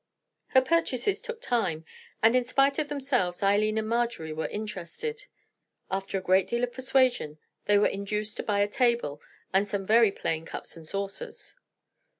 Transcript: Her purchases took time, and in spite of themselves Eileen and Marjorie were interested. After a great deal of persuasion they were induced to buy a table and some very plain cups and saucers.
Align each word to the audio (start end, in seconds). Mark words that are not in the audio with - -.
Her 0.47 0.63
purchases 0.63 1.21
took 1.21 1.41
time, 1.43 1.85
and 2.23 2.35
in 2.35 2.43
spite 2.43 2.79
of 2.79 2.89
themselves 2.89 3.43
Eileen 3.43 3.77
and 3.77 3.87
Marjorie 3.87 4.33
were 4.33 4.47
interested. 4.47 5.27
After 5.91 6.17
a 6.17 6.23
great 6.23 6.47
deal 6.47 6.63
of 6.63 6.73
persuasion 6.73 7.37
they 7.65 7.77
were 7.77 7.85
induced 7.85 8.35
to 8.37 8.43
buy 8.43 8.61
a 8.61 8.67
table 8.67 9.21
and 9.53 9.67
some 9.67 9.85
very 9.85 10.11
plain 10.11 10.43
cups 10.43 10.75
and 10.75 10.87
saucers. 10.87 11.53